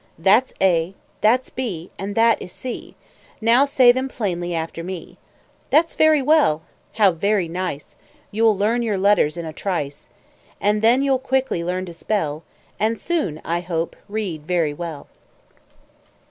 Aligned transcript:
That's 0.17 0.51
A, 0.59 0.95
that's 1.21 1.51
B, 1.51 1.91
and 1.99 2.15
that 2.15 2.41
is 2.41 2.51
C; 2.51 2.95
Now 3.39 3.65
say 3.65 3.91
them 3.91 4.09
plainly 4.09 4.55
after 4.55 4.83
me. 4.83 5.19
That's 5.69 5.93
very 5.93 6.23
well! 6.23 6.63
How 6.93 7.11
very 7.11 7.47
nice! 7.47 7.97
You'll 8.31 8.57
learn 8.57 8.81
your 8.81 8.97
letters 8.97 9.37
in 9.37 9.45
a 9.45 9.53
trice. 9.53 10.09
And 10.59 10.81
then 10.81 11.03
you'll 11.03 11.19
quickly 11.19 11.63
learn 11.63 11.85
to 11.85 11.93
spell, 11.93 12.41
And 12.79 12.99
soon, 12.99 13.39
I 13.45 13.59
hope, 13.59 13.95
read 14.09 14.47
very 14.47 14.73
well. 14.73 15.05